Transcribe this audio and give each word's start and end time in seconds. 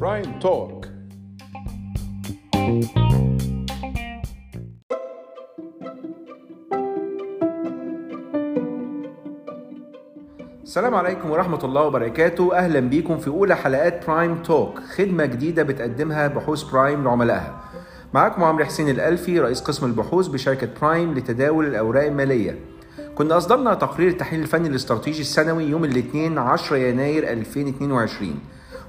Prime 0.00 0.38
Talk 0.40 0.86
السلام 10.62 10.94
عليكم 10.94 11.30
ورحمة 11.30 11.64
الله 11.64 11.82
وبركاته. 11.82 12.56
أهلا 12.56 12.80
بيكم 12.80 13.18
في 13.18 13.28
أولى 13.28 13.56
حلقات 13.56 14.06
Prime 14.06 14.42
Talk 14.42 14.78
خدمة 14.78 15.24
جديدة 15.24 15.62
بتقدمها 15.62 16.28
بحوث 16.28 16.62
Prime 16.62 17.04
لعملائها. 17.04 17.60
معاكم 18.14 18.44
عمرو 18.44 18.64
حسين 18.64 18.88
الألفي 18.88 19.40
رئيس 19.40 19.60
قسم 19.60 19.86
البحوث 19.86 20.26
بشركة 20.26 20.68
Prime 20.80 21.14
لتداول 21.14 21.66
الأوراق 21.66 22.04
المالية. 22.04 22.71
كنا 23.14 23.36
أصدرنا 23.36 23.74
تقرير 23.74 24.08
التحليل 24.08 24.42
الفني 24.42 24.68
الاستراتيجي 24.68 25.20
السنوي 25.20 25.64
يوم 25.64 25.84
الاثنين 25.84 26.38
10 26.38 26.76
يناير 26.76 27.32
2022 27.32 28.34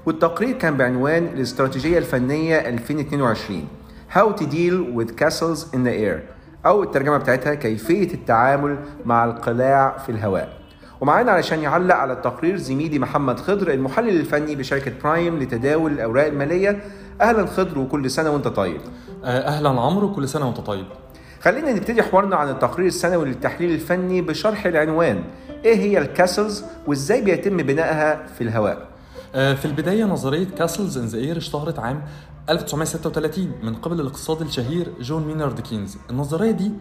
والتقرير 0.06 0.58
كان 0.58 0.76
بعنوان 0.76 1.24
الاستراتيجية 1.24 1.98
الفنية 1.98 2.68
2022 2.68 3.68
How 4.14 4.32
to 4.40 4.44
deal 4.44 4.76
with 4.98 5.16
castles 5.16 5.74
in 5.74 5.82
the 5.84 5.94
air. 6.06 6.20
أو 6.66 6.82
الترجمة 6.82 7.16
بتاعتها 7.16 7.54
كيفية 7.54 8.14
التعامل 8.14 8.78
مع 9.06 9.24
القلاع 9.24 9.98
في 9.98 10.12
الهواء. 10.12 10.58
ومعانا 11.00 11.32
علشان 11.32 11.58
يعلق 11.62 11.94
على 11.94 12.12
التقرير 12.12 12.56
زميلي 12.56 12.98
محمد 12.98 13.40
خضر 13.40 13.70
المحلل 13.72 14.20
الفني 14.20 14.56
بشركة 14.56 14.92
برايم 15.04 15.38
لتداول 15.38 15.92
الأوراق 15.92 16.26
المالية. 16.26 16.82
أهلا 17.20 17.46
خضر 17.46 17.78
وكل 17.78 18.10
سنة 18.10 18.30
وأنت 18.30 18.48
طيب. 18.48 18.80
أهلا 19.24 19.68
عمرو 19.68 20.12
كل 20.12 20.28
سنة 20.28 20.46
وأنت 20.46 20.60
طيب. 20.60 20.86
خلينا 21.44 21.72
نبتدي 21.72 22.02
حوارنا 22.02 22.36
عن 22.36 22.48
التقرير 22.48 22.86
السنوي 22.86 23.24
للتحليل 23.24 23.70
الفني 23.70 24.22
بشرح 24.22 24.66
العنوان. 24.66 25.24
إيه 25.64 25.76
هي 25.76 25.98
ال 25.98 26.06
castles 26.06 26.64
وإزاي 26.86 27.22
بيتم 27.22 27.56
بنائها 27.56 28.26
في 28.26 28.44
الهواء؟ 28.44 28.88
آه، 29.34 29.54
في 29.54 29.64
البداية 29.64 30.04
نظرية 30.04 30.46
castles 30.58 30.98
in 30.98 31.06
the 31.06 31.38
اشتهرت 31.38 31.78
عام 31.78 32.02
1936 32.50 33.52
من 33.62 33.74
قبل 33.74 34.00
الاقتصادي 34.00 34.44
الشهير 34.44 34.92
جون 35.00 35.26
مينارد 35.26 35.60
كينز. 35.60 35.96
النظرية 36.10 36.50
دي 36.50 36.72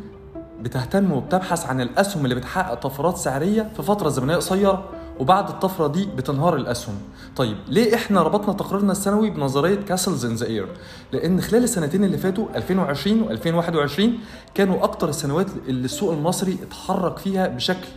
بتهتم 0.61 1.11
وبتبحث 1.11 1.65
عن 1.65 1.81
الأسهم 1.81 2.23
اللي 2.23 2.35
بتحقق 2.35 2.73
طفرات 2.73 3.17
سعريه 3.17 3.71
في 3.75 3.83
فترة 3.83 4.09
زمنية 4.09 4.35
قصيرة. 4.35 4.89
وبعد 5.19 5.49
الطفرة 5.49 5.87
دي 5.87 6.05
بتنهار 6.17 6.55
الأسهم. 6.55 6.95
طيب 7.35 7.57
ليه 7.67 7.95
إحنا 7.95 8.21
ربطنا 8.21 8.53
تقريرنا 8.53 8.91
السنوي 8.91 9.29
بنظرية 9.29 9.75
castles 9.75 10.25
in 10.25 10.35
the 10.35 10.45
air 10.45 10.67
لأن 11.11 11.41
خلال 11.41 11.63
السنتين 11.63 12.03
اللي 12.03 12.17
فاتوا 12.17 12.45
2020 12.55 13.37
و2021 13.37 14.01
كانوا 14.55 14.83
أكتر 14.83 15.09
السنوات 15.09 15.47
اللي 15.67 15.85
السوق 15.85 16.13
المصري 16.13 16.57
اتحرك 16.67 17.17
فيها 17.17 17.47
بشكل 17.47 17.87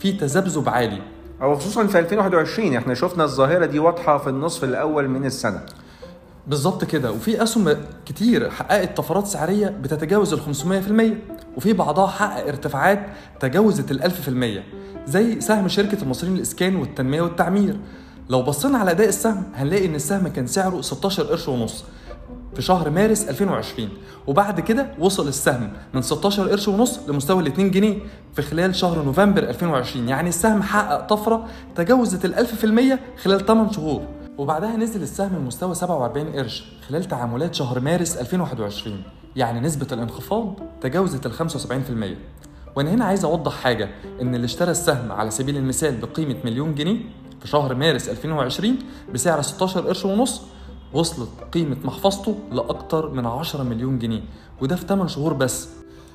فيه 0.00 0.18
تذبذب 0.18 0.68
عالي. 0.68 1.02
أو 1.42 1.56
خصوصا 1.56 1.86
في 1.86 1.98
2021 1.98 2.76
إحنا 2.76 2.94
شفنا 2.94 3.24
الظاهرة 3.24 3.66
دي 3.66 3.78
واضحة 3.78 4.18
في 4.18 4.30
النصف 4.30 4.64
الأول 4.64 5.08
من 5.08 5.24
السنة. 5.24 5.60
بالظبط 6.46 6.84
كده. 6.84 7.12
وفي 7.12 7.42
أسهم 7.42 7.76
كتير 8.06 8.50
حققت 8.50 8.96
طفرات 8.96 9.26
سعرية 9.26 9.68
بتتجاوز 9.68 10.32
ال 10.32 10.40
500% 10.40 11.35
وفي 11.56 11.72
بعضها 11.72 12.06
حقق 12.06 12.46
ارتفاعات 12.46 13.06
تجاوزت 13.40 13.90
ال 13.90 14.12
1000% 15.06 15.10
زي 15.10 15.40
سهم 15.40 15.68
شركة 15.68 16.02
المصريين 16.02 16.36
للإسكان 16.36 16.76
والتنمية 16.76 17.20
والتعمير. 17.22 17.76
لو 18.28 18.42
بصينا 18.42 18.78
على 18.78 18.90
أداء 18.90 19.08
السهم 19.08 19.42
هنلاقي 19.54 19.86
إن 19.86 19.94
السهم 19.94 20.28
كان 20.28 20.46
سعره 20.46 20.80
16 20.80 21.22
قرش 21.22 21.48
ونص 21.48 21.84
في 22.54 22.62
شهر 22.62 22.90
مارس 22.90 23.28
2020 23.28 23.88
وبعد 24.26 24.60
كده 24.60 24.86
وصل 24.98 25.28
السهم 25.28 25.72
من 25.94 26.02
16 26.02 26.48
قرش 26.48 26.68
ونص 26.68 26.98
لمستوى 27.08 27.42
ال 27.42 27.46
2 27.46 27.70
جنيه 27.70 27.98
في 28.34 28.42
خلال 28.42 28.74
شهر 28.74 29.02
نوفمبر 29.02 29.42
2020 29.42 30.08
يعني 30.08 30.28
السهم 30.28 30.62
حقق 30.62 31.00
طفرة 31.06 31.46
تجاوزت 31.76 32.24
ال 32.24 32.34
1000% 33.18 33.22
خلال 33.22 33.46
8 33.46 33.72
شهور. 33.72 34.02
وبعدها 34.38 34.76
نزل 34.76 35.02
السهم 35.02 35.36
لمستوى 35.36 35.74
47 35.74 36.32
قرش 36.32 36.64
خلال 36.88 37.04
تعاملات 37.04 37.54
شهر 37.54 37.80
مارس 37.80 38.16
2021 38.16 39.02
يعني 39.36 39.60
نسبة 39.60 39.86
الانخفاض 39.92 40.54
تجاوزت 40.80 41.26
ال 41.26 41.50
75% 41.50 41.72
وأنا 42.76 42.90
هنا 42.90 43.04
عايز 43.04 43.24
أوضح 43.24 43.52
حاجة 43.52 43.88
إن 44.22 44.34
اللي 44.34 44.44
اشترى 44.44 44.70
السهم 44.70 45.12
على 45.12 45.30
سبيل 45.30 45.56
المثال 45.56 45.96
بقيمة 45.96 46.36
مليون 46.44 46.74
جنيه 46.74 46.98
في 47.40 47.48
شهر 47.48 47.74
مارس 47.74 48.08
2020 48.08 48.76
بسعر 49.14 49.42
16 49.42 49.80
قرش 49.80 50.04
ونص 50.04 50.42
وصلت 50.92 51.28
قيمة 51.52 51.76
محفظته 51.84 52.38
لأكتر 52.52 53.10
من 53.10 53.26
10 53.26 53.62
مليون 53.62 53.98
جنيه 53.98 54.22
وده 54.60 54.76
في 54.76 54.86
8 54.86 55.06
شهور 55.06 55.32
بس. 55.32 55.68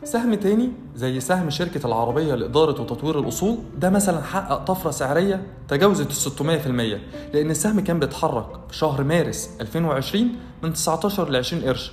سهم 0.03 0.33
تاني 0.33 0.69
زي 0.95 1.19
سهم 1.19 1.49
شركة 1.49 1.87
العربية 1.87 2.35
لإدارة 2.35 2.81
وتطوير 2.81 3.19
الأصول 3.19 3.57
ده 3.77 3.89
مثلا 3.89 4.21
حقق 4.21 4.57
طفرة 4.57 4.91
سعرية 4.91 5.43
تجاوزت 5.67 6.27
ال 6.27 6.59
600% 6.59 7.33
لأن 7.33 7.51
السهم 7.51 7.79
كان 7.79 7.99
بيتحرك 7.99 8.45
في 8.69 8.77
شهر 8.77 9.03
مارس 9.03 9.49
2020 9.61 10.29
من 10.63 10.73
19 10.73 11.29
ل 11.29 11.35
20 11.35 11.63
قرش. 11.63 11.91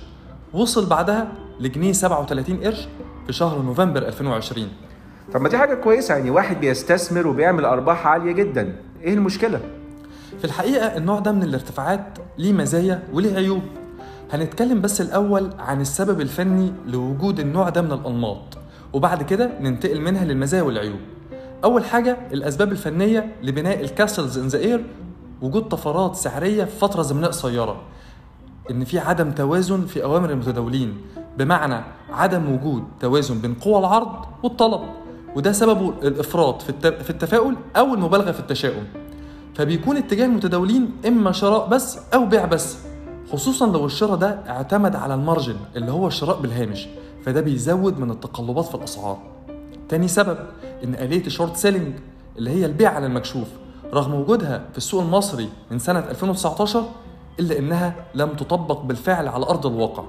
وصل 0.53 0.85
بعدها 0.89 1.27
لجنيه 1.59 1.91
37 1.93 2.57
قرش 2.63 2.87
في 3.27 3.33
شهر 3.33 3.61
نوفمبر 3.61 4.01
2020 4.07 4.67
طب 5.33 5.41
ما 5.41 5.49
دي 5.49 5.57
حاجة 5.57 5.73
كويسة 5.73 6.15
يعني 6.15 6.29
واحد 6.29 6.59
بيستثمر 6.59 7.27
وبيعمل 7.27 7.65
أرباح 7.65 8.07
عالية 8.07 8.31
جدا. 8.31 8.75
إيه 9.03 9.13
المشكلة؟ 9.13 9.59
في 10.39 10.45
الحقيقة 10.45 10.97
النوع 10.97 11.19
ده 11.19 11.31
من 11.31 11.43
الارتفاعات 11.43 12.17
ليه 12.37 12.53
مزايا 12.53 13.03
وليه 13.13 13.35
عيوب. 13.35 13.61
هنتكلم 14.31 14.81
بس 14.81 15.01
الأول 15.01 15.49
عن 15.59 15.81
السبب 15.81 16.21
الفني 16.21 16.73
لوجود 16.87 17.39
النوع 17.39 17.69
ده 17.69 17.81
من 17.81 17.91
الأنماط 17.91 18.57
وبعد 18.93 19.23
كده 19.23 19.49
ننتقل 19.61 20.01
منها 20.01 20.25
للمزايا 20.25 20.61
والعيوب. 20.63 20.99
أول 21.63 21.83
حاجة 21.85 22.17
الأسباب 22.33 22.71
الفنية 22.71 23.35
لبناء 23.43 23.81
الكاسلز 23.81 24.37
إن 24.37 24.47
ذا 24.47 24.59
إير 24.59 24.85
وجود 25.41 25.63
طفرات 25.67 26.15
سعرية 26.15 26.63
في 26.63 26.77
فترة 26.79 27.01
زمنية 27.01 27.27
قصيرة. 27.27 27.81
إن 28.71 28.83
في 28.85 28.99
عدم 28.99 29.31
توازن 29.31 29.85
في 29.85 30.03
أوامر 30.03 30.29
المتداولين 30.29 30.97
بمعنى 31.37 31.81
عدم 32.09 32.53
وجود 32.53 32.83
توازن 32.99 33.39
بين 33.41 33.53
قوى 33.53 33.79
العرض 33.79 34.09
والطلب 34.43 34.81
وده 35.35 35.51
سببه 35.51 35.93
الإفراط 36.03 36.61
في 36.61 36.69
الت- 36.69 37.01
في 37.03 37.09
التفاؤل 37.09 37.55
أو 37.75 37.93
المبالغة 37.93 38.31
في 38.31 38.39
التشاؤم. 38.39 38.83
فبيكون 39.55 39.97
اتجاه 39.97 40.25
المتداولين 40.25 40.91
إما 41.07 41.31
شراء 41.31 41.67
بس 41.67 41.99
أو 42.13 42.25
بيع 42.25 42.45
بس 42.45 42.77
خصوصا 43.31 43.67
لو 43.67 43.85
الشراء 43.85 44.15
ده 44.15 44.39
اعتمد 44.49 44.95
على 44.95 45.13
ال 45.13 45.19
margin 45.19 45.55
اللي 45.75 45.91
هو 45.91 46.07
الشراء 46.07 46.41
بالهامش 46.41 46.87
فده 47.25 47.41
بيزود 47.41 47.99
من 47.99 48.11
التقلبات 48.11 48.65
في 48.65 48.75
الأسعار. 48.75 49.17
تاني 49.89 50.07
سبب 50.07 50.37
إن 50.83 50.93
آلية 50.95 51.25
ال 51.27 51.32
short 51.32 51.57
selling 51.57 51.93
اللي 52.37 52.49
هي 52.49 52.65
البيع 52.65 52.95
على 52.95 53.05
المكشوف 53.05 53.47
رغم 53.93 54.13
وجودها 54.13 54.61
في 54.71 54.77
السوق 54.77 55.01
المصري 55.01 55.49
من 55.71 55.79
سنة 55.79 55.99
2019 55.99 56.83
إلا 57.39 57.59
إنها 57.59 57.95
لم 58.15 58.29
تطبق 58.29 58.81
بالفعل 58.81 59.27
على 59.27 59.45
أرض 59.45 59.65
الواقع. 59.65 60.03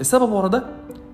السبب 0.00 0.32
ورا 0.32 0.48
ده 0.48 0.66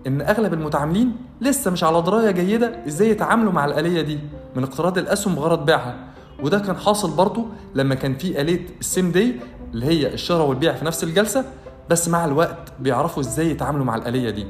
إن 0.06 0.20
أغلب 0.20 0.54
المتعاملين 0.54 1.16
لسه 1.40 1.70
مش 1.70 1.84
على 1.84 2.02
دراية 2.02 2.30
جيدة 2.30 2.86
إزاي 2.86 3.10
يتعاملوا 3.10 3.52
مع 3.52 3.64
الآلية 3.64 4.00
دي 4.00 4.18
من 4.56 4.62
اقتراض 4.62 4.98
الأسهم 4.98 5.34
بغرض 5.34 5.66
بيعها. 5.66 5.94
وده 6.42 6.58
كان 6.58 6.76
حاصل 6.76 7.10
برضه 7.16 7.44
لما 7.74 7.94
كان 7.94 8.14
في 8.14 8.40
آلية 8.40 8.66
ال 8.80 8.86
same 8.86 9.10
day 9.10 9.34
اللي 9.74 9.86
هي 9.86 10.14
الشراء 10.14 10.46
والبيع 10.46 10.72
في 10.72 10.84
نفس 10.84 11.04
الجلسة 11.04 11.44
بس 11.90 12.08
مع 12.08 12.24
الوقت 12.24 12.72
بيعرفوا 12.80 13.22
إزاي 13.22 13.50
يتعاملوا 13.50 13.84
مع 13.84 13.96
الآلية 13.96 14.30
دي. 14.30 14.46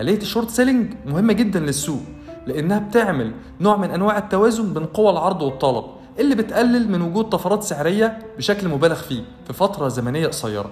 آلية 0.00 0.16
ال 0.18 0.23
short 0.23 0.50
selling 0.50 0.94
مهمة 1.06 1.32
جدا 1.32 1.60
للسوق 1.60 2.00
لأنها 2.46 2.78
بتعمل 2.78 3.32
نوع 3.60 3.76
من 3.76 3.90
أنواع 3.90 4.18
التوازن 4.18 4.74
بين 4.74 4.86
قوى 4.86 5.10
العرض 5.10 5.42
والطلب. 5.42 5.84
اللي 6.18 6.34
بتقلل 6.34 6.90
من 6.90 7.02
وجود 7.02 7.28
طفرات 7.28 7.62
سعرية 7.62 8.18
بشكل 8.38 8.68
مبالغ 8.68 8.94
فيه 8.94 9.22
في 9.46 9.52
فترة 9.52 9.88
زمنية 9.88 10.26
قصيرة. 10.26 10.70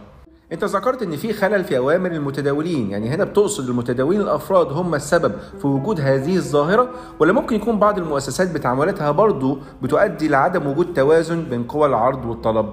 انت 0.53 0.65
ذكرت 0.65 1.03
ان 1.03 1.17
في 1.17 1.33
خلل 1.33 1.65
في 1.65 1.79
اوامر 1.79 2.11
المتداولين 2.13 2.91
يعني 2.91 3.09
هنا 3.09 3.25
بتقصد 3.25 3.69
المتداولين 3.69 4.21
الافراد 4.21 4.67
هم 4.73 4.95
السبب 4.95 5.33
في 5.61 5.67
وجود 5.67 6.01
هذه 6.01 6.37
الظاهرة؟ 6.37 6.91
ولا 7.21 7.33
ممكن 7.33 7.57
يكون 7.57 7.79
بعض 7.79 7.99
المؤسسات 7.99 8.51
بتعاملاتها 8.51 9.11
برضو 9.11 9.59
بتؤدي 9.83 10.29
لعدم 10.29 10.67
وجود 10.67 10.95
توازن 10.95 11.45
بين 11.45 11.65
قوى 11.65 11.87
العرض 11.87 12.25
والطلب؟ 12.25 12.69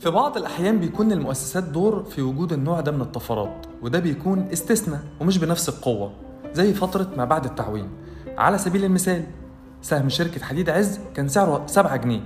في 0.00 0.10
بعض 0.10 0.36
الأحيان 0.36 0.78
بيكون 0.78 1.08
للمؤسسات 1.08 1.64
دور 1.64 2.04
في 2.04 2.22
وجود 2.22 2.52
النوع 2.52 2.80
ده 2.80 2.92
من 2.92 3.00
الطفرات 3.00 3.66
وده 3.82 3.98
بيكون 3.98 4.48
استثناء 4.52 5.00
ومش 5.20 5.38
بنفس 5.38 5.68
القوة 5.68 6.12
زي 6.52 6.74
فترة 6.74 7.06
ما 7.16 7.24
بعد 7.24 7.44
التعويم. 7.44 7.88
على 8.38 8.58
سبيل 8.58 8.84
المثال 8.84 9.24
سهم 9.82 10.08
شركة 10.08 10.44
حديد 10.44 10.70
عز 10.70 11.00
كان 11.14 11.28
سعره 11.28 11.66
7 11.66 11.96
جنيه 11.96 12.20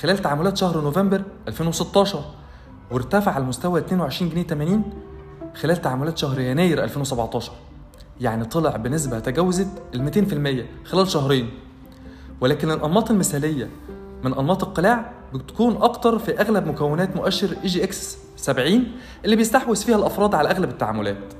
خلال 0.00 0.18
تعاملات 0.18 0.56
شهر 0.56 0.80
نوفمبر 0.80 1.22
2016 1.48 2.24
وارتفع 2.90 3.36
المستوى 3.38 3.80
22 3.80 4.30
جنيه 4.30 4.42
80 4.42 4.82
خلال 5.54 5.76
تعاملات 5.76 6.18
شهر 6.18 6.40
يناير 6.40 6.84
2017 6.84 7.52
يعني 8.20 8.44
طلع 8.44 8.76
بنسبة 8.76 9.18
تجاوزت 9.18 9.68
ال 9.94 10.12
200% 10.84 10.88
خلال 10.88 11.08
شهرين. 11.08 11.50
ولكن 12.40 12.70
الأنماط 12.70 13.10
المثالية 13.10 13.70
من 14.24 14.34
أنماط 14.34 14.64
القلاع 14.64 15.12
بتكون 15.34 15.76
أكتر 15.76 16.18
في 16.18 16.40
أغلب 16.40 16.66
مكونات 16.66 17.16
مؤشر 17.16 17.56
EGX 17.62 18.18
70 18.36 18.84
اللي 19.24 19.36
بيستحوذ 19.36 19.76
فيها 19.76 19.96
الأفراد 19.96 20.34
على 20.34 20.50
أغلب 20.50 20.68
التعاملات. 20.70 21.39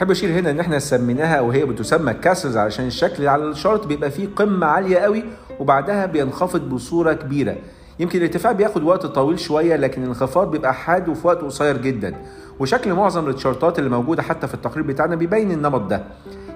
احب 0.00 0.10
أشير 0.10 0.30
هنا 0.38 0.50
إن 0.50 0.60
إحنا 0.60 0.78
سميناها 0.78 1.34
أو 1.34 1.50
هي 1.50 1.64
بتسمى 1.64 2.14
castles 2.14 2.56
علشان 2.56 2.86
الشكل 2.86 3.28
على 3.28 3.44
ال 3.44 3.51
chart 3.51 3.86
بيبقى 3.86 4.10
فيه 4.10 4.28
قمة 4.36 4.66
عالية 4.66 4.98
قوي 4.98 5.24
وبعدها 5.58 6.06
بينخفض 6.06 6.60
بصورة 6.68 7.12
كبيرة. 7.12 7.56
يمكن 7.98 8.18
الارتفاع 8.18 8.52
بياخد 8.52 8.82
وقت 8.82 9.06
طويل 9.06 9.40
شوية 9.40 9.76
لكن 9.76 10.02
الانخفاض 10.02 10.50
بيبقى 10.50 10.74
حاد 10.74 11.08
وفي 11.08 11.26
وقت 11.26 11.38
قصير 11.40 11.76
جدا. 11.76 12.14
وشكل 12.60 12.94
معظم 12.94 13.28
التشارتات 13.28 13.78
اللي 13.78 13.90
موجودة 13.90 14.22
حتى 14.22 14.46
في 14.46 14.54
التقرير 14.54 14.86
بتاعنا 14.86 15.16
بيبين 15.16 15.50
النمط 15.50 15.80
ده. 15.80 16.04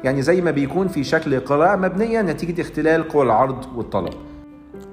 يعني 0.05 0.23
زي 0.23 0.41
ما 0.41 0.51
بيكون 0.51 0.89
في 0.89 1.05
شكل 1.05 1.41
قلاع 1.41 1.77
مبنية 1.77 2.23
نتيجة 2.23 2.61
اختلال 2.63 3.09
قوى 3.09 3.23
العرض 3.23 3.65
والطلب. 3.77 4.15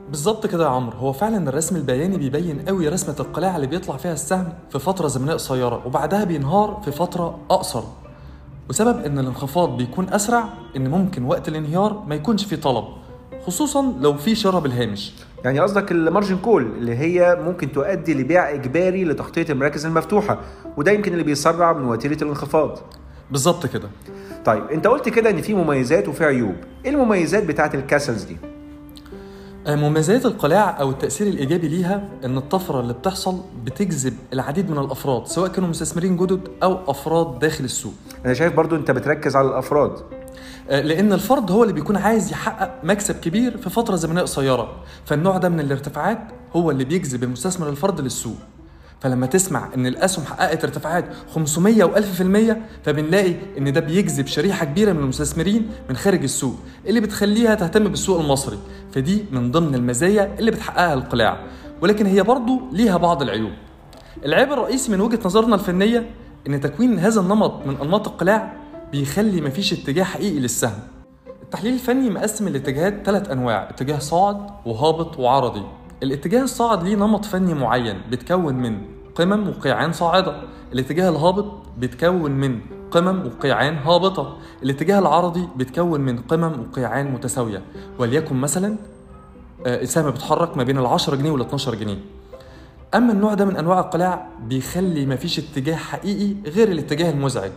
بالظبط 0.10 0.48
كده 0.48 0.64
يا 0.64 0.70
عمرو. 0.70 0.98
هو 0.98 1.14
فعلا 1.14 1.50
الرسم 1.50 1.76
البياني 1.76 2.18
بيبين 2.18 2.60
قوي 2.68 2.88
رسمة 2.90 3.16
القلاع 3.20 3.56
اللي 3.56 3.68
بيطلع 3.68 3.98
فيها 3.98 4.14
السهم 4.14 4.54
في 4.70 4.80
فترة 4.80 5.08
زمنية 5.08 5.34
قصيرة 5.34 5.88
وبعدها 5.88 6.24
بينهار 6.24 6.82
في 6.86 6.92
فترة 6.92 7.40
أقصر. 7.50 7.84
وسبب 8.72 9.06
إن 9.06 9.20
الانخفاض 9.20 9.78
بيكون 9.78 10.10
أسرع 10.10 10.44
إن 10.76 10.90
ممكن 10.90 11.24
وقت 11.24 11.48
الانهيار 11.48 12.04
ما 12.08 12.16
يكونش 12.16 12.46
فيه 12.46 12.56
طلب 12.56 12.86
خصوصا 13.46 13.94
لو 14.00 14.18
في 14.18 14.36
شراء 14.36 14.62
بالهامش 14.62 15.14
يعني 15.44 15.60
قصدك 15.60 15.92
ال 15.92 15.98
margin 15.98 16.38
call 16.38 16.64
اللي 16.64 16.96
هي 16.96 17.38
ممكن 17.46 17.72
تؤدي 17.72 18.14
لبيع 18.14 18.50
إجباري 18.50 19.06
لتغطية 19.06 19.46
المراكز 19.50 19.86
المفتوحة 19.86 20.40
وده 20.78 20.92
يمكن 20.92 21.14
اللي 21.14 21.24
بيسرع 21.24 21.74
من 21.74 21.86
وتيرة 21.86 22.24
الانخفاض. 22.24 22.80
بالظبط 23.32 23.66
كده. 23.66 23.90
طيب 24.46 24.64
أنت 24.64 24.88
قلت 24.88 25.10
كده 25.10 25.30
إن 25.30 25.42
في 25.42 25.54
مميزات 25.54 26.08
وفي 26.08 26.26
عيوب. 26.26 26.56
إيه 26.86 26.92
المميزات 26.92 27.44
بتاعة 27.44 27.72
ال 27.74 27.80
castles 27.80 28.24
دي؟ 28.24 28.38
مميزات 29.68 30.26
القلاع 30.26 30.82
أو 30.82 30.90
التأثير 30.90 31.28
الإيجابي 31.28 31.68
ليها 31.68 32.10
إن 32.26 32.38
الطفرة 32.38 32.80
اللي 32.80 32.94
بتحصل 32.94 33.42
بتجذب 33.66 34.14
العديد 34.34 34.70
من 34.70 34.78
الأفراد 34.78 35.28
سواء 35.28 35.50
كانوا 35.50 35.70
مستثمرين 35.70 36.18
جدد 36.18 36.42
أو 36.64 36.92
أفراد 36.92 37.40
داخل 37.40 37.64
السوق. 37.64 37.94
أنا 38.26 38.34
شايف 38.34 38.54
برضو 38.54 38.76
أنت 38.76 38.92
بتركز 38.92 39.36
على 39.36 39.48
الأفراد. 39.48 39.92
آه، 40.70 40.82
لأن 40.82 41.14
الفرد 41.14 41.52
هو 41.52 41.64
اللي 41.64 41.74
بيكون 41.74 41.98
عايز 41.98 42.32
يحقق 42.32 42.72
مكسب 42.84 43.16
كبير 43.16 43.58
في 43.58 43.70
فترة 43.70 43.96
زمنية 43.96 44.22
قصيرة. 44.22 44.72
فالنوع 45.06 45.38
ده 45.38 45.50
من 45.50 45.60
الارتفاعات 45.60 46.20
هو 46.56 46.72
اللي 46.72 46.84
بيجذب 46.84 47.24
المستثمر 47.24 47.70
الفرد 47.70 48.02
للسوق. 48.02 48.38
فلما 49.02 49.26
تسمع 49.26 49.70
إن 49.76 49.86
الأسهم 49.88 50.26
حققت 50.26 50.64
ارتفاعات 50.64 51.06
500 51.36 51.84
و1000% 51.84 52.56
فبنلاقي 52.84 53.36
إن 53.58 53.74
ده 53.74 53.80
بيجذب 53.80 54.28
شريحة 54.28 54.66
كبيرة 54.66 54.94
من 54.94 55.00
المستثمرين 55.00 55.70
من 55.90 55.96
خارج 55.96 56.24
السوق 56.24 56.56
اللي 56.88 57.00
بتخليها 57.00 57.56
تهتم 57.56 57.84
بالسوق 57.84 58.20
المصري. 58.20 58.58
فدي 58.94 59.26
من 59.32 59.52
ضمن 59.52 59.76
المزايا 59.76 60.36
اللي 60.40 60.52
بتحققها 60.52 60.94
القلاع. 60.94 61.38
ولكن 61.82 62.06
هي 62.06 62.24
برضو 62.24 62.62
ليها 62.72 62.98
بعض 62.98 63.22
العيوب. 63.22 63.52
العيب 64.26 64.52
الرئيسي 64.54 64.92
من 64.92 65.02
وجهة 65.02 65.20
نظرنا 65.26 65.56
الفنية 65.56 66.10
إن 66.48 66.62
تكوين 66.62 67.00
هذا 67.00 67.22
النمط 67.22 67.66
من 67.66 67.78
أنماط 67.82 68.08
القلاع 68.08 68.54
بيخلي 68.92 69.42
مفيش 69.42 69.74
اتجاه 69.74 70.04
حقيقي 70.04 70.40
للسهم. 70.40 70.80
التحليل 71.44 71.74
الفني 71.74 72.10
مقسم 72.10 72.48
الاتجاهات 72.48 73.06
ثلاث 73.06 73.32
أنواع 73.32 73.70
اتجاه 73.70 74.00
صاعد 74.00 74.38
وهابط 74.66 75.20
وعرضي. 75.20 75.64
الاتجاه 76.04 76.44
الصاعد 76.44 76.84
ليه 76.84 76.96
نمط 76.96 77.26
فني 77.26 77.54
معين 77.54 78.02
بيتكون 78.10 78.56
من 78.56 78.82
قمم 79.16 79.50
وقيعان 79.50 79.92
صاعدة. 79.92 80.36
الاتجاه 80.74 81.10
الهابط 81.10 81.46
بيتكون 81.78 82.32
من 82.32 82.60
قمم 82.92 83.26
وقيعان 83.26 83.78
هابطة. 83.78 84.38
الاتجاه 84.64 85.00
العرضي 85.00 85.48
بيتكون 85.56 86.02
من 86.02 86.18
قمم 86.18 86.54
وقيعان 86.60 87.12
متساوية. 87.12 87.62
وليكن 88.00 88.36
مثلا 88.36 88.76
آه، 89.66 89.82
السهم 89.82 90.12
بيتحرك 90.12 90.58
ما 90.58 90.64
بين 90.64 90.78
ال 90.78 90.86
10 90.86 91.16
جنيه 91.16 91.32
وال 91.32 91.42
12 91.42 91.76
جنيه. 91.76 91.98
أما 92.96 93.14
النوع 93.14 93.34
ده 93.34 93.46
من 93.46 93.58
أنواع 93.58 93.80
القلاع 93.80 94.28
بيخلي 94.48 95.06
مفيش 95.06 95.40
اتجاه 95.40 95.76
حقيقي 95.76 96.36
غير 96.50 96.72
الاتجاه 96.72 97.12
المزعج. 97.12 97.52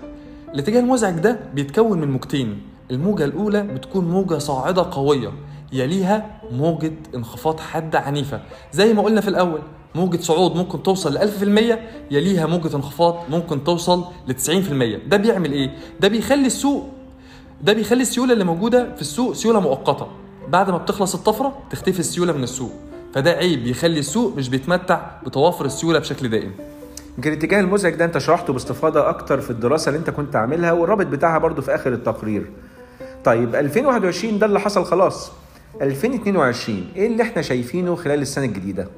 الاتجاه 0.54 0.80
المزعج 0.80 1.14
ده 1.14 1.40
بيتكون 1.54 2.00
من 2.00 2.10
موجتين. 2.10 2.62
الموجة 2.90 3.24
الأولى 3.24 3.62
بتكون 3.62 4.04
موجة 4.04 4.38
صاعدة 4.38 4.86
قوية. 4.90 5.32
يليها 5.74 6.40
موجة 6.52 6.92
انخفاض 7.14 7.60
حادة 7.60 7.98
عنيفة. 8.00 8.40
زي 8.72 8.94
ما 8.94 9.02
قلنا 9.02 9.20
في 9.20 9.28
الأول 9.28 9.60
موجة 9.94 10.20
صعود 10.20 10.56
ممكن 10.56 10.82
توصل 10.82 11.14
ل 11.14 11.18
1000% 11.18 11.78
يليها 12.10 12.46
موجة 12.46 12.76
انخفاض 12.76 13.16
ممكن 13.30 13.64
توصل 13.64 14.04
ل 14.28 14.34
90% 14.34 15.08
ده 15.08 15.16
بيعمل 15.16 15.52
إيه؟ 15.52 15.70
ده 16.00 16.08
بيخلي 16.08 16.46
السوق 16.46 16.88
ده 17.62 17.72
بيخلي 17.72 18.02
السيولة 18.02 18.32
اللي 18.32 18.44
موجودة 18.44 18.94
في 18.94 19.00
السوق 19.00 19.32
سيولة 19.32 19.60
مؤقتة. 19.60 20.06
بعد 20.48 20.70
ما 20.70 20.78
بتخلص 20.78 21.14
الطفرة 21.14 21.58
تختفي 21.70 22.00
السيولة 22.00 22.32
من 22.32 22.42
السوق. 22.42 22.72
فده 23.14 23.30
عيب 23.30 23.64
بيخلي 23.64 23.98
السوق 23.98 24.36
مش 24.36 24.48
بيتمتع 24.48 25.00
بتوافر 25.26 25.64
السيولة 25.64 25.98
بشكل 25.98 26.28
دائم. 26.28 26.52
يمكن 27.18 27.32
الاتجاه 27.32 27.60
المزعج 27.60 27.94
ده 27.94 28.04
انت 28.04 28.18
شرحته 28.18 28.52
باستفاضة 28.52 29.08
أكتر 29.08 29.40
في 29.40 29.50
الدراسة 29.50 29.88
اللي 29.88 29.98
انت 29.98 30.10
كنت 30.10 30.36
عاملها 30.36 30.72
والرابط 30.72 31.06
بتاعها 31.06 31.38
برضو 31.38 31.62
في 31.62 31.74
آخر 31.74 31.92
التقرير. 31.92 32.50
طيب 33.24 33.54
2021 33.54 34.38
ده 34.38 34.46
اللي 34.46 34.60
حصل 34.60 34.84
خلاص. 34.84 35.30
2022 35.82 36.86
إيه 36.96 37.06
اللي 37.06 37.22
إحنا 37.22 37.42
شايفينه 37.42 37.94
خلال 37.94 38.22
السنة 38.22 38.44
الجديدة؟ 38.44 38.88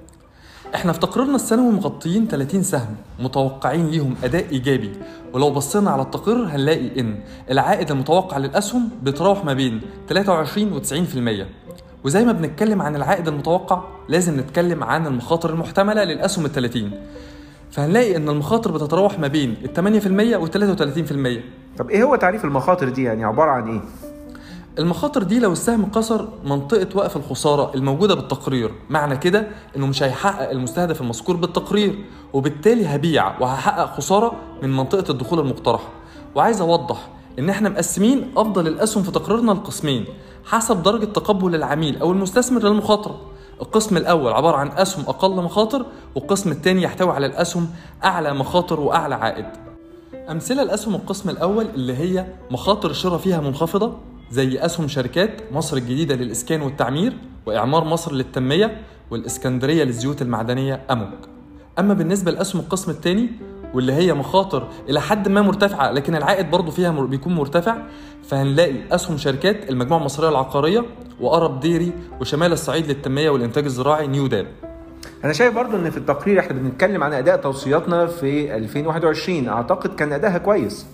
إحنا 0.75 0.93
في 0.93 0.99
تقريرنا 1.01 1.35
السنوي 1.37 1.73
مغطيين 1.73 2.29
30 2.29 2.63
سهم 2.63 2.97
متوقعين 3.21 3.87
ليهم 3.87 4.15
أداء 4.25 4.45
إيجابي. 4.53 4.93
ولو 5.33 5.51
بصينا 5.51 5.91
على 5.91 6.03
التقرير 6.03 6.47
هنلاقي 6.47 7.01
إن 7.01 7.19
العائد 7.51 7.91
المتوقع 7.91 8.39
للأسهم 8.39 8.89
بيتراوح 9.03 9.45
ما 9.45 9.53
بين 9.53 9.81
23 10.09 10.73
و 10.73 10.81
90% 10.81 11.47
وزي 12.05 12.25
ما 12.25 12.33
بنتكلم 12.33 12.83
عن 12.83 12.97
العائد 12.97 13.29
المتوقع 13.29 13.83
لازم 14.09 14.41
نتكلم 14.41 14.85
عن 14.85 15.07
المخاطر 15.07 15.51
المحتملة 15.51 16.05
للأسهم 16.05 16.45
ال 16.45 16.53
30 16.53 16.91
فهنلاقي 17.71 18.17
إن 18.17 18.29
المخاطر 18.29 18.71
بتتراوح 18.73 19.19
ما 19.19 19.27
بين 19.29 19.55
ال 19.79 20.03
8% 20.03 20.37
و 20.37 20.47
33% 20.47 21.79
طب 21.79 21.91
إيه 21.91 22.03
هو 22.03 22.17
تعريف 22.17 22.45
المخاطر 22.45 22.89
دي؟ 22.89 23.03
يعني 23.03 23.25
عبارة 23.25 23.51
عن 23.51 23.69
إيه؟ 23.69 23.81
المخاطر 24.79 25.23
دي 25.23 25.39
لو 25.39 25.53
السهم 25.53 25.91
كسر 25.91 26.29
منطقة 26.45 26.87
وقف 26.95 27.17
الخسارة 27.17 27.71
الموجودة 27.75 28.15
بالتقرير 28.15 28.75
معنى 28.91 29.17
كده 29.17 29.49
إنه 29.77 29.87
مش 29.87 30.03
هيحقق 30.03 30.51
المستهدف 30.51 31.01
المذكور 31.01 31.37
بالتقرير 31.37 32.05
وبالتالي 32.33 32.87
هبيع 32.87 33.41
وهحقق 33.41 33.95
خسارة 33.97 34.33
من 34.63 34.77
منطقة 34.77 35.11
الدخول 35.11 35.41
المقترحة. 35.41 35.89
وعايز 36.35 36.61
أوضح 36.61 37.09
إن 37.39 37.51
إحنا 37.51 37.69
مقسمين 37.69 38.33
أفضل 38.37 38.67
الأسهم 38.67 39.03
في 39.03 39.11
تقريرنا 39.11 39.53
لقسمين 39.53 40.05
حسب 40.45 40.83
درجة 40.83 41.05
تقبل 41.05 41.55
العميل 41.55 41.99
أو 42.01 42.13
المستثمر 42.13 42.63
للمخاطرة 42.63 43.21
القسم 43.63 43.97
الأول 43.97 44.33
عبارة 44.33 44.57
عن 44.57 44.69
أسهم 44.69 45.05
أقل 45.09 45.31
مخاطر 45.43 45.87
والقسم 46.15 46.51
الثاني 46.53 46.83
يحتوي 46.83 47.11
على 47.13 47.27
الأسهم 47.27 47.69
أعلى 48.05 48.35
مخاطر 48.35 48.81
وأعلى 48.81 49.15
عائد. 49.15 49.47
أمثلة 50.31 50.63
الأسهم 50.63 50.95
القسم 50.95 51.31
الأول 51.31 51.67
اللي 51.75 51.97
هي 51.97 52.27
مخاطر 52.51 52.91
الشراء 52.91 53.19
فيها 53.19 53.41
منخفضة؟ 53.41 53.93
زي 54.31 54.59
أسهم 54.65 54.89
شركات 54.89 55.31
مصر 55.53 55.77
الجديدة 55.77 56.15
للإسكان 56.15 56.63
والتعمير 56.63 57.17
وإعمار 57.47 57.85
مصر 57.85 58.13
للتنمية 58.13 58.81
والإسكندرية 59.11 59.85
للزيوت 59.85 60.23
المعدنية 60.23 60.81
اموج 60.91 61.19
أما 61.79 61.95
بالنسبة 61.95 62.31
لأسهم 62.31 62.63
القسم 62.63 62.91
الثاني 62.91 63.31
واللي 63.75 63.93
هي 63.93 64.15
مخاطر 64.15 64.69
إلى 64.89 65.01
حد 65.01 65.29
ما 65.29 65.43
مرتفعة 65.43 65.91
لكن 65.91 66.17
العائد 66.17 66.51
برضه 66.51 66.71
فيها 66.71 66.91
بيكون 66.91 67.35
مرتفع 67.35 67.77
فهنلاقي 68.29 68.77
أسهم 68.91 69.17
شركات 69.19 69.71
المجموعة 69.71 70.01
المصرية 70.01 70.29
العقارية 70.29 70.85
وارب 71.21 71.61
ديري 71.61 71.93
وشمال 72.21 72.53
الصعيد 72.53 72.87
للتنمية 72.87 73.31
والإنتاج 73.31 73.65
الزراعي 73.65 74.07
نيو 74.07 74.27
داب 74.27 74.47
أنا 75.25 75.33
شايف 75.33 75.55
برضو 75.55 75.77
إن 75.77 75.91
في 75.91 75.97
التقرير 75.97 76.41
إحنا 76.41 76.53
بنتكلم 76.53 77.03
عن 77.03 77.13
أداء 77.13 77.37
توصياتنا 77.37 78.07
في 78.07 78.57
2021 78.57 79.49
أعتقد 79.49 79.95
كان 79.95 80.13
ادائها 80.13 80.39
كويس. 80.39 80.87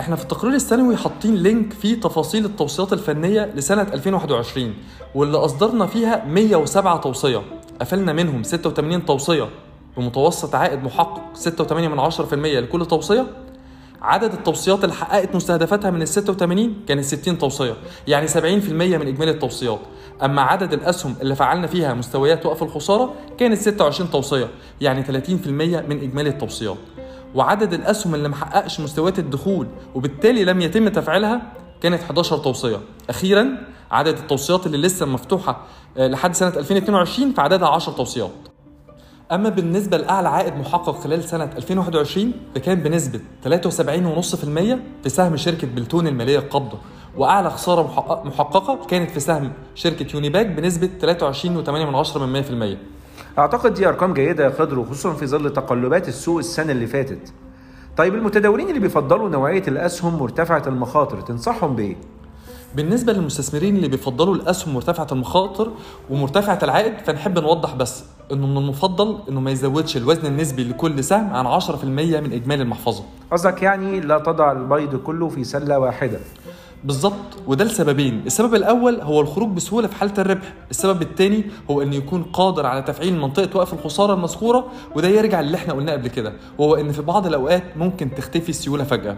إحنا 0.00 0.16
في 0.16 0.22
التقرير 0.22 0.54
السنوي 0.54 0.96
حاطين 0.96 1.34
لينك 1.36 1.72
فيه 1.72 2.00
تفاصيل 2.00 2.44
التوصيات 2.44 2.92
الفنية 2.92 3.52
لسنة 3.54 3.82
2021 3.82 4.74
واللي 5.14 5.38
أصدرنا 5.38 5.86
فيها 5.86 6.24
107 6.24 6.96
توصية. 7.00 7.42
قفلنا 7.80 8.12
منهم 8.12 8.42
86 8.42 9.04
توصية. 9.04 9.48
بمتوسط 9.96 10.54
عائد 10.54 10.84
محقق 10.84 11.20
6.8% 11.34 12.32
لكل 12.34 12.86
توصية. 12.86 13.26
عدد 14.02 14.32
التوصيات 14.32 14.84
اللي 14.84 14.94
حققت 14.94 15.34
مستهدفاتها 15.34 15.90
من 15.90 16.02
ال 16.02 16.08
86 16.08 16.74
كانت 16.88 17.04
60 17.04 17.38
توصية 17.38 17.74
يعني 18.06 18.28
70% 18.28 18.36
من 18.98 19.06
إجمالي 19.06 19.30
التوصيات. 19.30 19.80
أما 20.22 20.42
عدد 20.42 20.72
الأسهم 20.72 21.14
اللي 21.20 21.34
فعلنا 21.34 21.66
فيها 21.66 21.94
مستويات 21.94 22.46
وقف 22.46 22.62
الخسارة 22.62 23.14
كانت 23.38 23.58
26 23.58 24.10
توصية 24.10 24.48
يعني 24.80 25.02
30% 25.04 25.10
من 25.88 26.00
إجمالي 26.02 26.28
التوصيات. 26.30 26.76
وعدد 27.34 27.72
الأسهم 27.74 28.14
اللي 28.14 28.28
محققش 28.28 28.80
مستويات 28.80 29.18
الدخول 29.18 29.66
وبالتالي 29.94 30.44
لم 30.44 30.60
يتم 30.60 30.88
تفعيلها 30.88 31.42
كانت 31.82 32.02
11 32.02 32.38
توصية. 32.38 32.80
أخيرا 33.10 33.46
عدد 33.90 34.18
التوصيات 34.18 34.66
اللي 34.66 34.78
لسه 34.78 35.06
مفتوحة 35.06 35.66
آه، 35.98 36.08
لحد 36.08 36.34
سنة 36.34 36.48
2022 36.56 37.32
فعددها 37.32 37.68
10 37.68 37.92
توصيات. 37.92 38.30
أما 39.32 39.48
بالنسبة 39.48 39.96
لأعلى 39.96 40.28
عائد 40.28 40.54
محقق 40.56 41.00
خلال 41.00 41.24
سنة 41.24 41.44
2021 41.56 42.32
فكان 42.54 42.80
بنسبة 42.80 43.20
73.5% 43.44 44.78
في 45.02 45.08
سهم 45.08 45.36
شركة 45.36 45.66
بلتون 45.66 46.06
المالية 46.06 46.38
القابضه 46.38 46.78
وأعلى 47.16 47.50
خسارة 47.50 47.82
محقق- 47.82 48.24
محققة 48.26 48.78
كانت 48.86 49.10
في 49.10 49.20
سهم 49.20 49.52
شركة 49.74 50.06
يونيباك 50.14 50.46
بنسبة 50.46 50.90
23.8% 51.00 52.76
أعتقد 53.38 53.74
دي 53.74 53.88
أرقام 53.88 54.14
جيدة 54.14 54.44
يا 54.44 54.50
خضر 54.50 54.78
وخصوصا 54.78 55.12
في 55.12 55.26
ظل 55.26 55.52
تقلبات 55.52 56.08
السوق 56.08 56.38
السنة 56.38 56.72
اللي 56.72 56.86
فاتت. 56.86 57.32
طيب 57.96 58.14
المتداولين 58.14 58.68
اللي 58.68 58.80
بيفضلوا 58.80 59.28
نوعية 59.28 59.62
الأسهم 59.68 60.18
مرتفعة 60.18 60.62
المخاطر 60.66 61.20
تنصحهم 61.20 61.76
بإيه؟ 61.76 61.96
بالنسبة 62.74 63.12
للمستثمرين 63.12 63.76
اللي 63.76 63.88
بيفضلوا 63.88 64.34
الأسهم 64.34 64.74
مرتفعة 64.74 65.06
المخاطر 65.12 65.70
ومرتفعة 66.10 66.58
العائد 66.62 66.98
فنحب 66.98 67.38
نوضح 67.38 67.74
بس 67.74 68.04
إنه 68.32 68.46
من 68.46 68.56
المفضل 68.56 69.18
إنه 69.28 69.40
ما 69.40 69.50
يزودش 69.50 69.96
الوزن 69.96 70.26
النسبي 70.26 70.64
لكل 70.64 71.04
سهم 71.04 71.30
عن 71.34 71.60
10% 71.60 71.84
من 71.84 72.32
إجمالي 72.32 72.62
المحفظة. 72.62 73.04
قصدك 73.32 73.62
يعني 73.62 74.00
لا 74.00 74.18
تضع 74.18 74.52
البيض 74.52 74.96
كله 74.96 75.28
في 75.28 75.44
سلة 75.44 75.78
واحدة. 75.78 76.18
بالظبط 76.84 77.14
وده 77.46 77.64
لسببين 77.64 78.22
السبب 78.26 78.54
الأول 78.54 79.00
هو 79.00 79.20
الخروج 79.20 79.48
بسهولة 79.48 79.88
في 79.88 79.96
حالة 79.96 80.12
الربح. 80.18 80.52
السبب 80.70 81.02
الثاني 81.02 81.44
هو 81.70 81.82
انه 81.82 81.96
يكون 81.96 82.22
قادر 82.22 82.66
على 82.66 82.82
تفعيل 82.82 83.18
منطقة 83.18 83.56
وقف 83.58 83.72
الخسارة 83.72 84.14
المذكوره 84.14 84.66
وده 84.94 85.08
يرجع 85.08 85.40
للي 85.40 85.56
إحنا 85.56 85.74
قلناه 85.74 85.92
قبل 85.92 86.08
كده 86.08 86.32
وهو 86.58 86.74
إن 86.74 86.92
في 86.92 87.02
بعض 87.02 87.26
الأوقات 87.26 87.62
ممكن 87.76 88.14
تختفي 88.14 88.48
السيولة 88.48 88.84
فجأة. 88.84 89.16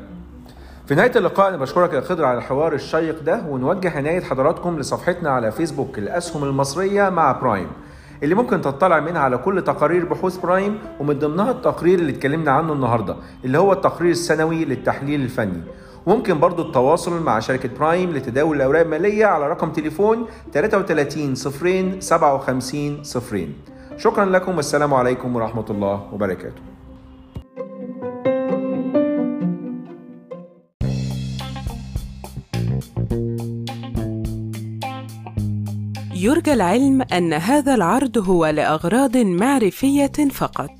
في 0.87 0.95
نهاية 0.95 1.13
اللقاء 1.17 1.49
أنا 1.49 1.57
بشكرك 1.57 1.93
يا 1.93 2.01
خضر 2.01 2.25
على 2.25 2.39
الحوار 2.39 2.73
الشيق 2.75 3.23
ده 3.23 3.43
ونوجه 3.49 3.91
عناية 3.97 4.21
حضراتكم 4.21 4.79
لصفحتنا 4.79 5.31
على 5.31 5.53
فيسبوك 5.53 5.99
الأسهم 5.99 6.45
المصرية 6.45 7.09
مع 7.09 7.33
Prime 7.33 7.69
اللي 8.23 8.35
ممكن 8.35 8.61
تطلع 8.61 9.01
منها 9.01 9.21
على 9.21 9.39
كل 9.39 9.63
تقارير 9.63 10.05
بحوث 10.05 10.37
Prime 10.37 10.79
ومن 11.01 11.19
ضمنها 11.19 11.51
التقرير 11.51 11.99
اللي 11.99 12.13
اتكلمنا 12.13 12.51
عنه 12.51 12.73
النهارده 12.73 13.17
اللي 13.45 13.59
هو 13.59 13.73
التقرير 13.73 14.11
السنوي 14.11 14.65
للتحليل 14.65 15.21
الفني. 15.21 15.63
وممكن 16.11 16.41
برضو 16.41 16.63
التواصل 16.63 17.23
مع 17.23 17.41
شركة 17.41 17.69
Prime 17.79 18.11
لتداول 18.11 18.57
الأوراق 18.57 18.81
المالية 18.83 19.27
على 19.27 19.49
رقم 19.49 19.73
تليفون 19.73 20.27
33 20.53 21.35
صفرين 21.35 22.01
57 22.01 23.05
صفرين. 23.05 23.55
شكرا 23.97 24.25
لكم 24.25 24.57
والسلام 24.57 24.95
عليكم 24.95 25.37
ورحمة 25.37 25.65
الله 25.71 26.09
وبركاته. 26.13 26.63
يرجى 36.15 36.53
العلم 36.53 37.03
أن 37.03 37.33
هذا 37.33 37.75
العرض 37.75 38.19
هو 38.19 38.47
لأغراض 38.47 39.17
معرفية 39.17 40.29
فقط. 40.31 40.80